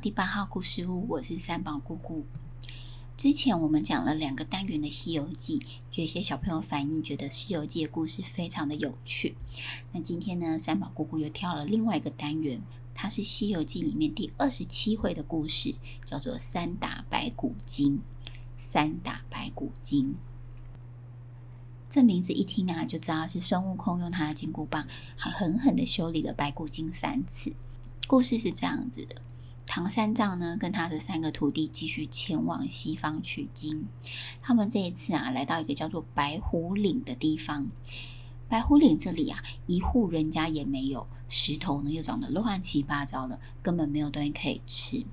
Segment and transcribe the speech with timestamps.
[0.00, 2.24] 第八号故事屋，我是三宝姑姑。
[3.18, 5.58] 之前我们讲了两个单元的《西游记》，
[5.92, 9.36] 有些小朋友反映觉得《西游记》的故事非常的有趣。
[9.92, 12.62] 那今天呢，三宝姑姑又挑了另外一个单元，
[12.94, 15.74] 它是《西游记》里面第二十七回的故事，
[16.06, 18.00] 叫做“三打白骨精”。
[18.56, 20.14] 三打白骨精，
[21.90, 24.86] 这名字一听啊，就知道是孙悟空用他的金箍棒，
[25.18, 27.52] 很狠狠的修理了白骨精三次。
[28.06, 29.16] 故事是这样子的：
[29.72, 33.86] 唐三藏呢，跟他的三个徒弟继续前往西方取经。
[34.42, 37.68] 他们这一次啊，来到一个叫做白虎岭的地方。
[38.48, 45.06] 白虎岭这里啊，一户人家也没有，石头呢又长得乱七八糟的，根本没有东西可以吃。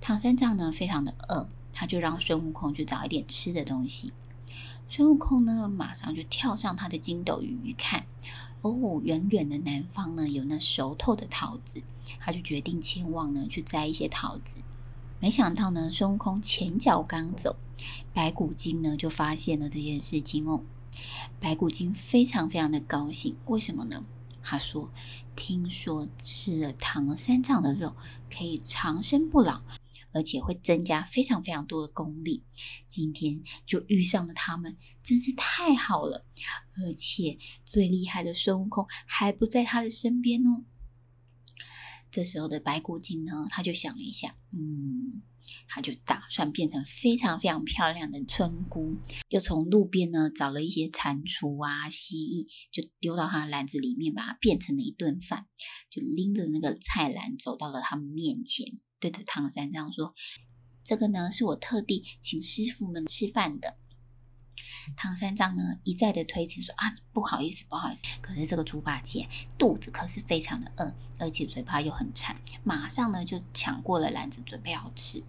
[0.00, 4.12] 唐三藏呢，非常的饿，他就让孙悟空去找一点吃的东西。
[4.88, 8.04] 孙悟空呢，马上就跳上他的筋斗云一看。
[8.62, 11.82] 哦，远远的南方呢，有那熟透的桃子，
[12.18, 14.58] 他就决定前往呢去摘一些桃子。
[15.20, 17.56] 没想到呢，孙悟空前脚刚走，
[18.12, 20.62] 白骨精呢就发现了这件事情哦。
[21.38, 24.04] 白骨精非常非常的高兴，为什么呢？
[24.42, 24.90] 他说
[25.34, 27.94] ：“听说吃了唐三藏的肉
[28.30, 29.60] 可以长生不老。”
[30.16, 32.42] 而且会增加非常非常多的功力。
[32.88, 36.26] 今天就遇上了他们，真是太好了。
[36.82, 37.36] 而且
[37.66, 40.64] 最厉害的孙悟空还不在他的身边哦。
[42.10, 45.20] 这时候的白骨精呢，他就想了一下，嗯，
[45.68, 48.96] 他就打算变成非常非常漂亮的村姑，
[49.28, 55.46] 又从路边呢找了一些蟾蜍啊、蜥蜴，就丢到他的篮子里面，把它变成了一顿饭，
[55.90, 58.78] 就拎着那个菜篮走到了他们面前。
[58.98, 60.14] 对着唐三藏说
[60.82, 63.76] ：“这个呢，是我特地请师傅们吃饭的。”
[64.96, 75.22] 唐三藏呢，一再的推辞说：“啊，不好意思，不好意思。”可是这个猪八戒肚子可是非常的饿，而且嘴巴又很馋，马上呢就抢过了篮子，准备要吃。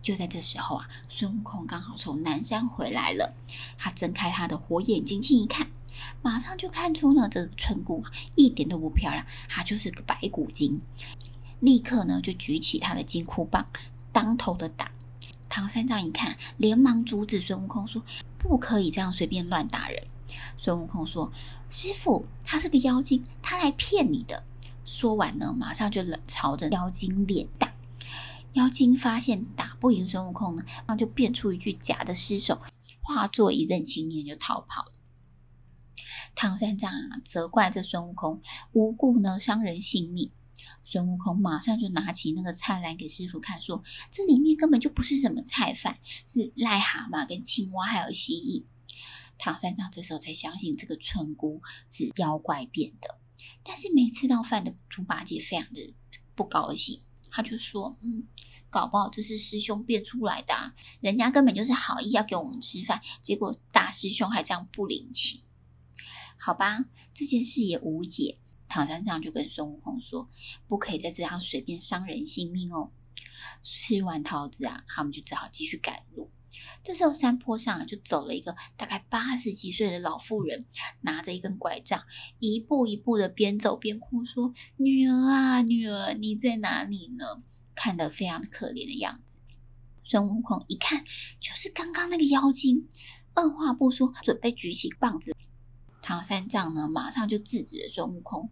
[0.00, 3.34] 就在这时候啊，孙悟空刚好从南山回来了，
[3.76, 5.70] 他睁开他的火眼金睛一看，
[6.22, 10.80] 马上就看出了这个村姑啊，一点都不漂亮，她就是个白骨精。
[11.60, 13.66] 立刻呢，就举起他的金箍棒，
[14.12, 14.90] 当头的打。
[15.48, 18.02] 唐三藏一看，连忙阻止孙悟空说
[18.36, 20.06] ：“不可以这样随便乱打人。”
[20.58, 21.32] 孙悟空说
[21.70, 24.42] ：“师傅，他是个妖精，他来骗你的。”
[24.84, 27.72] 说完呢，马上就冷朝着妖精脸打。
[28.54, 32.60] 妖精发现打不赢孙悟空呢，那就变出一具假的尸首，
[33.00, 34.92] 化作一阵青烟就逃跑了。
[36.34, 38.40] 唐三藏啊，责怪这孙悟空
[38.72, 40.30] 无故呢伤人性命。
[40.84, 48.64] 孙悟空马上就拿起那个菜篮给师傅看，说：“这里面根本就不是什么菜饭，是癞蛤蟆、跟青蛙还有蜥蜴。”
[49.38, 53.18] 唐三藏这时候才相信这个村姑是妖怪变的。
[53.64, 55.94] 但是没吃到饭的猪八戒非常的
[56.34, 58.28] 不高兴，他就说：“嗯，
[58.68, 65.40] 搞不好这是师兄变出来的啊，人家根本就是好意要给我们吃饭，结果大师兄还这样不领情。
[66.38, 68.38] 好吧，这件事也无解。”
[68.74, 70.28] 唐三藏就跟孙悟空说
[70.66, 72.90] ：“不可以再这样随便伤人性命哦。”
[73.62, 76.32] 吃完桃子啊，他们就只好继续赶路。
[76.82, 80.66] 这时候山坡上就走了一个大概八十几岁的老妇人，
[81.02, 82.02] 拿着一根拐杖，
[82.40, 87.44] 一步一步的边走边哭，说：“女儿啊，女儿，你在哪里呢？”
[87.76, 89.38] 看得非常可怜的样子。
[90.02, 91.04] 孙悟空一看，
[91.38, 92.88] 就是刚刚那个妖精，
[93.34, 95.33] 二话不说，准备举起棒子。
[96.04, 98.50] 唐三藏呢，马上就制止了孙悟空，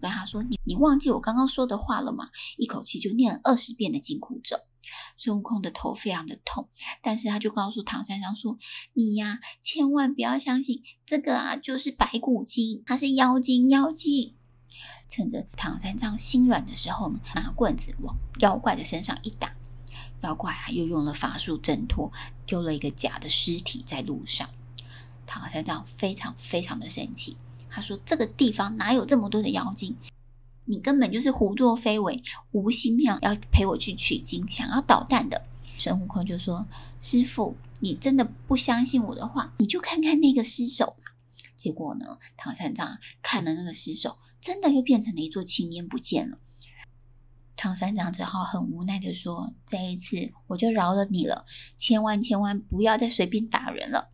[0.00, 4.56] 跟他说：“你你忘记我刚刚说的话了吗？”一口气就念了二十遍的紧箍咒。
[5.16, 6.68] 孙悟空的头非常的痛，
[7.02, 8.56] 但是他就告诉唐三藏说
[8.94, 14.36] ：“你呀，千万不要相信这个啊，就是白骨精，他是妖精，妖精。”
[15.10, 19.52] 趁着唐三藏心软的时候呢，拿棍子往妖怪的身上一打，
[20.22, 22.12] 妖怪啊又用了法术挣脱，
[22.46, 24.48] 丢了一个假的尸体在路上。
[25.26, 27.36] 唐三藏非常非常的生气，
[27.68, 29.96] 他说：“这个地方哪有这么多的妖精？
[30.66, 32.22] 你根本就是胡作非为，
[32.52, 35.42] 无心要要陪我去取经，想要捣蛋的。”
[35.76, 36.66] 孙悟空就说
[37.00, 41.12] ：“师傅，你真的不相信我的话，你就看看那个尸首吧。”
[41.56, 46.38] 结果呢，唐三藏看了那个尸首，真的又变成了一座青烟不见了。
[47.56, 51.44] 唐三藏只好很无奈的说：“这一次我就饶了你了，
[51.76, 54.10] 千万千万不要再随便打人了。”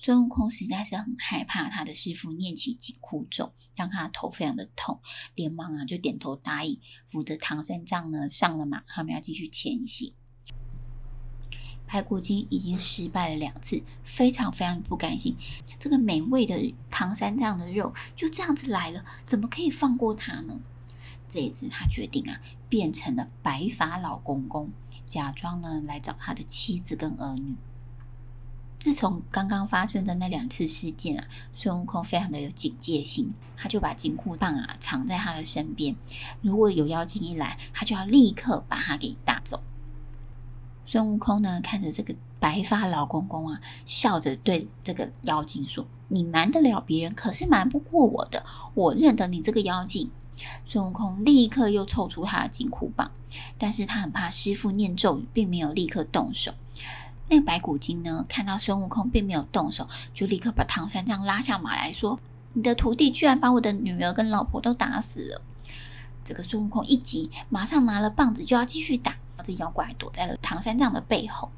[0.00, 5.00] 孙悟空实在是很害怕他的师傅念起紧箍咒，让他头非常的痛，
[5.34, 6.78] 连忙啊就点头答应，
[7.08, 10.14] 扶着唐三藏呢上了马，他们要继续前行。
[11.84, 15.36] 白骨精已经失败了两次，非常非常不甘心，
[15.80, 20.60] 这个美味的唐三藏的肉就这样子来了，怎么可以放过他呢？
[21.28, 24.70] 这一次他决定啊，变成了白发老公公，
[25.04, 27.56] 假装呢来找他的妻子跟儿女。
[28.88, 35.94] 自从刚刚发生的那两次事件啊，孙悟空非常的有警戒心，他就把金箍棒啊藏在他的身边，
[36.40, 39.62] 如果有妖精一来，他就要立刻把他给打走。
[40.86, 50.10] 孙悟空呢，看着这个白发老公公啊，笑着对这个妖精说：“你瞒得了别人，可是瞒不过我的，我认得你这个妖精。”
[50.64, 53.10] 孙悟空立刻又抽出他的金箍棒，
[53.58, 56.54] 但是他很怕师傅念咒语，并没有立刻动手。
[57.28, 62.18] 那个白骨精呢，看到孙悟空并没有动手，就立刻把唐三藏拉下马来说
[62.54, 65.42] ：“你的徒弟居然把我的女儿跟老婆都打死了！”
[66.24, 71.50] 这个孙悟空一急，马上拿了棒子就要继续打，这妖怪躲在了唐三藏的背后。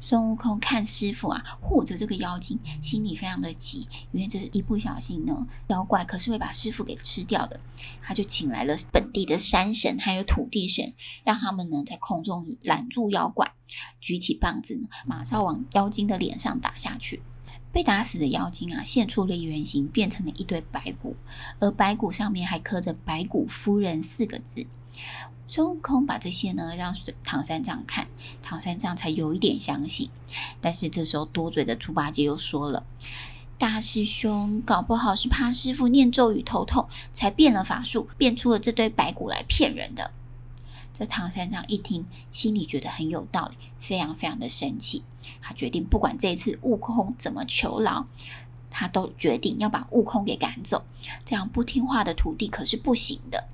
[0.00, 7.60] 孙悟空看师傅啊护着这个妖精，心里非常的急，因为这是一不小心呢，妖怪可是会把师傅给吃掉的。
[8.02, 13.52] 他就请来了本地的山神还有土地神，让他们呢在空中拦住妖怪，
[14.00, 17.22] 举起棒子呢，马上往妖精的脸上打下去。
[17.70, 21.14] 被打死的妖精啊，现出了原形，变成了一堆白骨，
[21.58, 24.66] 而白骨上面还刻着“白骨夫人”四个字。
[25.46, 28.06] 孙悟空把这些呢让唐三藏看，
[28.42, 30.10] 唐三藏才有一点相信。
[30.60, 32.84] 但是这时候多嘴的猪八戒又说了
[33.56, 40.10] ：“大师兄，搞不好是怕师傅念咒语头痛，才变了法术，变出了这堆白骨来骗人的。”
[40.92, 45.04] 这唐三藏一听，心里觉得很有道理，非常非常的生气。
[45.40, 48.06] 他决定不管这一次悟空怎么求饶，
[48.68, 50.84] 他都决定要把悟空给赶走。
[51.24, 53.48] 这样不听话的徒弟可是不行的。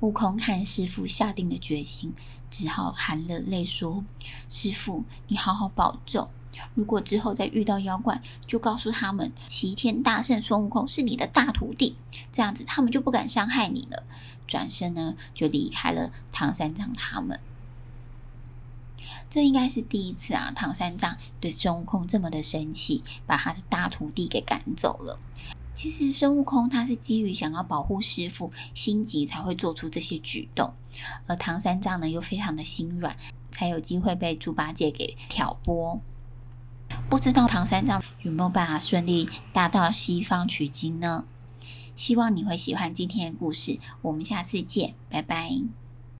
[0.00, 2.14] 悟空看师傅下定了决心，
[2.50, 4.02] 只好含了泪说
[4.48, 6.30] ：“师傅，你好好保重。
[6.74, 11.96] 如果之后再遇到妖怪，就告诉他们齐天大圣孙悟空是你的大徒弟，
[12.32, 14.04] 这样子他们就不敢伤害你了。”
[14.48, 17.38] 转身呢，就离开了唐三藏他们。
[19.28, 25.20] 这应该是第一次啊，唐三藏对孙悟空这么的生气，把他的大徒弟给赶走了。
[25.80, 30.74] 其实孙悟空他是基于想要保护师傅，心急才会做出这些举动，
[31.26, 33.16] 而唐三藏呢又非常的心软，
[33.50, 35.98] 才有机会被猪八戒给挑拨。
[37.08, 41.24] 不知道唐三藏有没有办法顺利达到西方取经呢？
[41.96, 45.50] 希望你会喜欢今天的故事，我们下次见，拜拜。